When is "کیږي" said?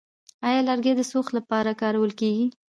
2.19-2.45